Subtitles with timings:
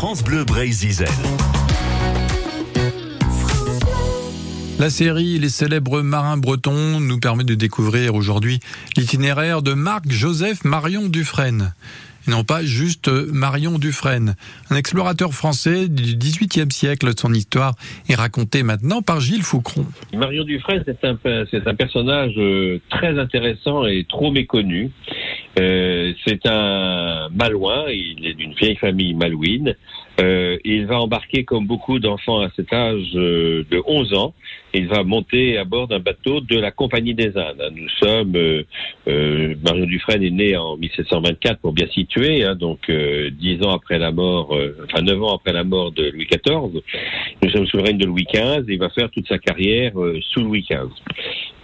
[0.00, 1.04] France Bleu Brésil.
[4.78, 8.60] La série Les célèbres marins bretons nous permet de découvrir aujourd'hui
[8.96, 11.74] l'itinéraire de Marc-Joseph Marion Dufresne.
[12.26, 14.36] Et non pas juste Marion Dufresne,
[14.70, 17.10] un explorateur français du XVIIIe siècle.
[17.18, 17.74] Son histoire
[18.08, 19.84] est racontée maintenant par Gilles Foucron.
[20.14, 21.18] Marion Dufresne, c'est un,
[21.50, 24.92] c'est un personnage euh, très intéressant et trop méconnu.
[25.58, 29.74] Euh, c'est un malouin, il est d'une vieille famille malouine.
[30.20, 34.34] Euh, il va embarquer comme beaucoup d'enfants à cet âge euh, de 11 ans.
[34.74, 37.72] Il va monter à bord d'un bateau de la Compagnie des Indes.
[37.74, 38.62] Nous sommes, euh,
[39.08, 43.98] euh Marion Dufresne est né en 1724 pour bien situer, hein, donc dix ans après
[43.98, 46.82] la mort, enfin neuf ans après la mort de Louis XIV.
[47.42, 48.68] Nous sommes sous le règne de Louis XV.
[48.68, 49.92] Et il va faire toute sa carrière
[50.32, 50.90] sous Louis XV.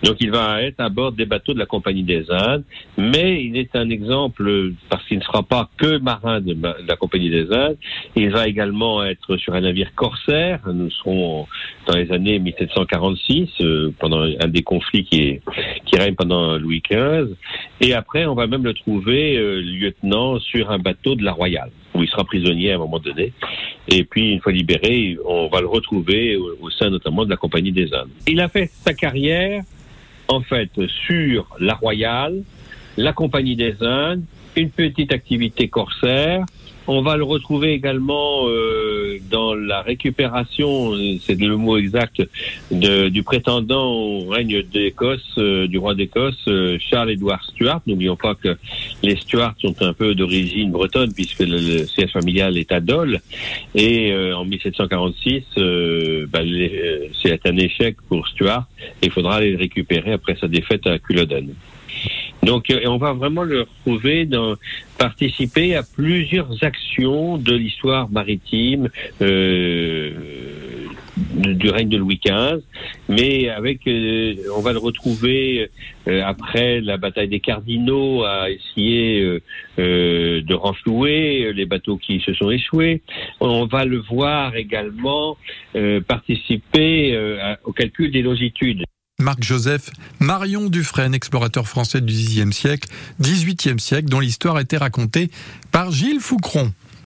[0.02, 2.64] Donc il va être à bord des bateaux de la Compagnie des Indes,
[2.98, 7.30] mais il est un exemple parce qu'il ne sera pas que marin de, la Compagnie
[7.30, 7.77] des Indes,
[8.14, 11.47] il va également être sur un navire corsaire, nous serons
[11.86, 15.41] dans les années 1746, euh, pendant un des conflits qui,
[15.86, 17.34] qui règne pendant Louis XV,
[17.80, 21.70] et après on va même le trouver euh, lieutenant sur un bateau de la Royale
[21.94, 23.33] où il sera prisonnier à un moment donné.
[23.89, 27.72] Et puis, une fois libéré, on va le retrouver au sein notamment de la Compagnie
[27.72, 28.11] des Indes.
[28.27, 29.62] Il a fait sa carrière
[30.28, 32.42] en fait sur la Royale,
[32.96, 34.22] la Compagnie des Indes,
[34.56, 36.44] une petite activité corsaire.
[36.89, 42.23] On va le retrouver également euh, dans la récupération, c'est le mot exact,
[42.70, 47.81] de, du prétendant au règne d'Écosse, euh, du roi d'Écosse, euh, Charles Édouard Stuart.
[47.87, 48.57] N'oublions pas que
[49.03, 53.20] les Stuarts sont un peu d'origine bretonne puisque le, siège familial est à Dole.
[53.75, 55.45] Et en 1746,
[56.31, 56.41] bah,
[57.23, 58.67] c'est un échec pour Stuart
[59.03, 61.55] il faudra les récupérer après sa défaite à Culloden.
[62.47, 64.55] Donc, euh, on va vraiment le retrouver dans
[64.98, 68.89] participer à plusieurs actions de l'histoire maritime
[69.20, 70.12] euh,
[71.17, 72.62] du règne de Louis XV,
[73.08, 75.68] mais avec, euh, on va le retrouver
[76.07, 79.40] après la bataille des Cardinaux à essayer
[79.77, 83.02] de renflouer les bateaux qui se sont échoués.
[83.40, 85.36] On va le voir également
[86.07, 87.18] participer
[87.64, 88.84] au calcul des longitudes.
[89.18, 89.90] Marc-Joseph
[90.20, 92.88] Marion Dufresne, explorateur français du Xe siècle,
[93.20, 95.30] XVIIIe siècle, dont l'histoire été racontée
[95.72, 96.72] par Gilles Foucron.